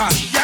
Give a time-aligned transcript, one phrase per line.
[0.00, 0.37] Uh.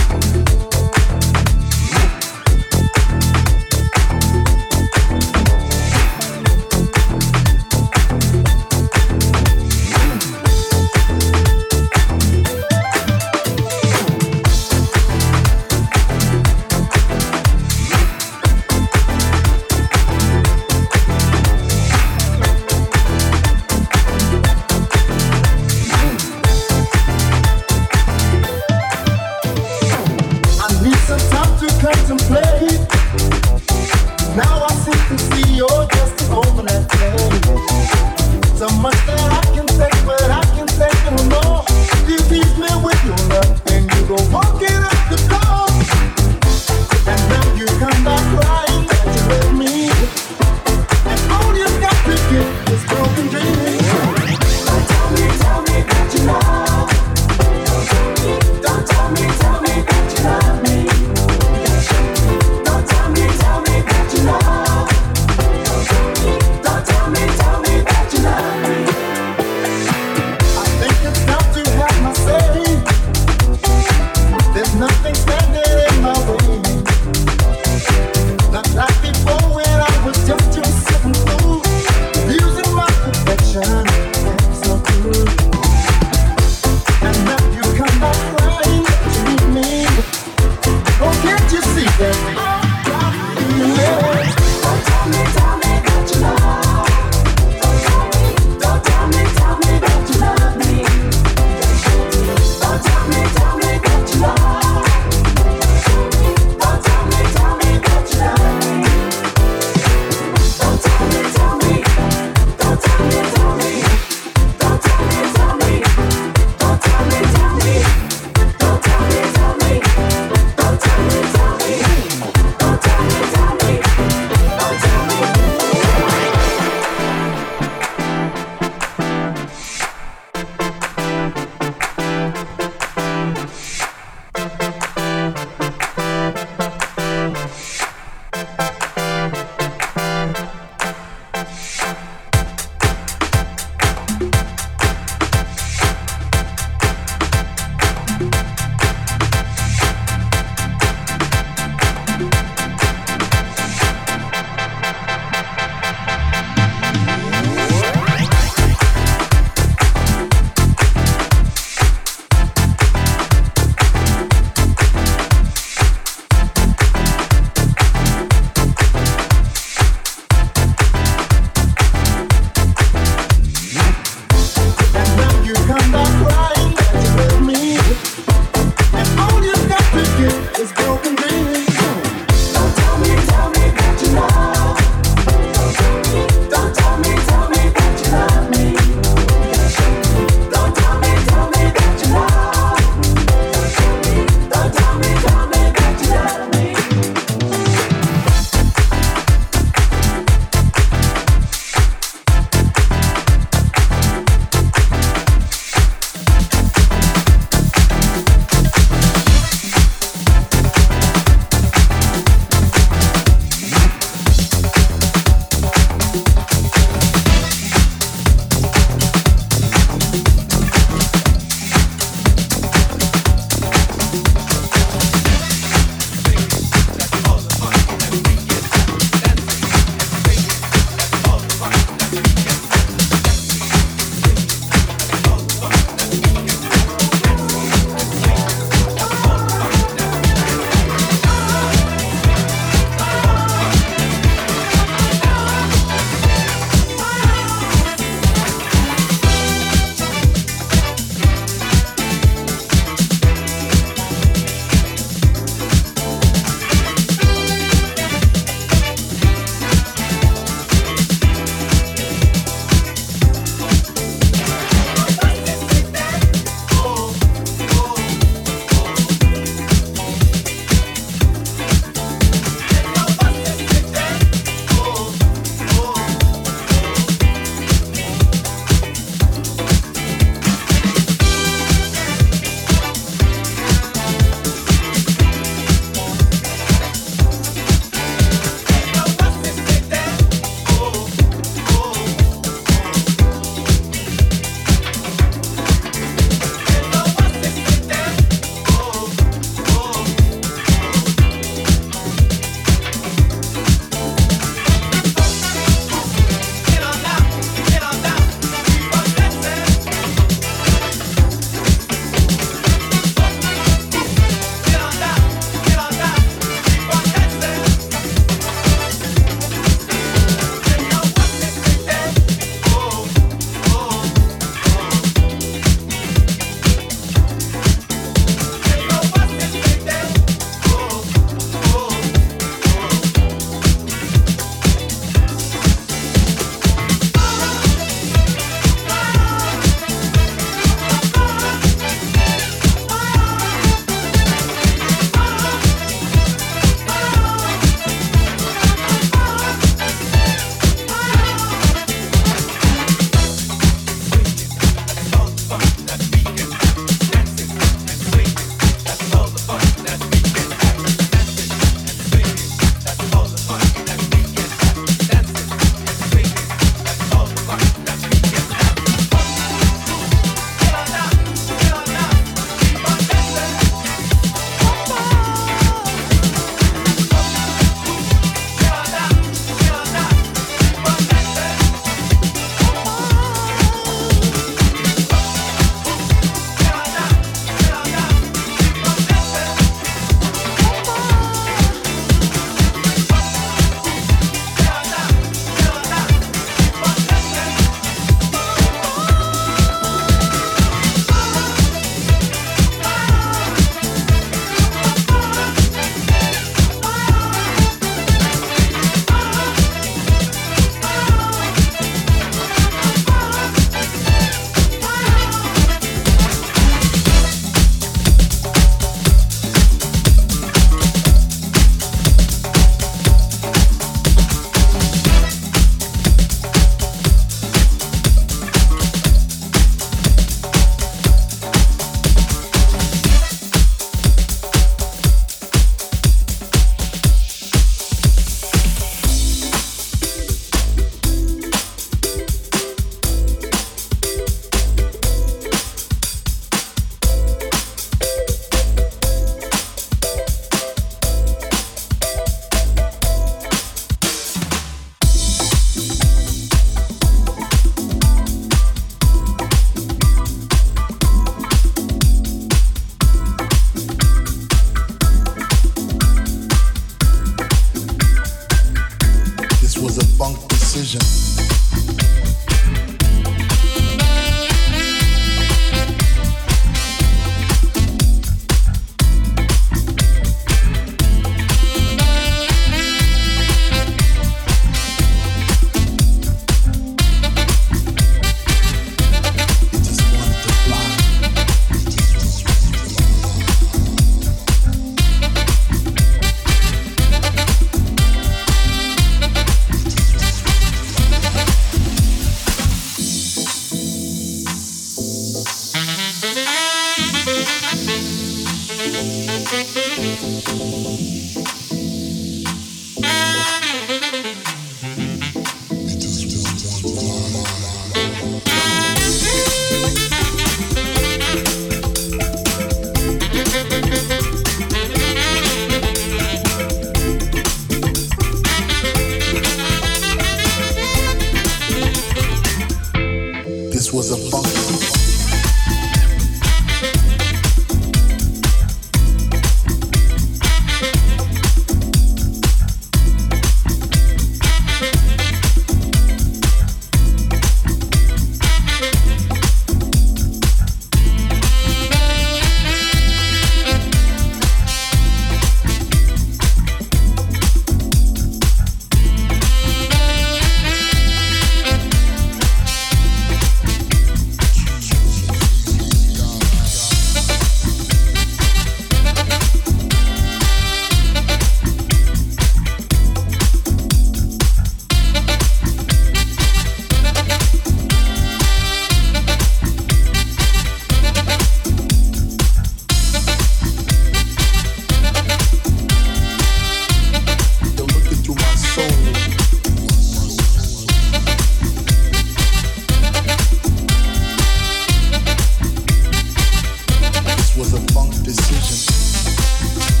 [598.33, 600.00] decision.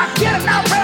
[0.00, 0.79] ya quieren abrir.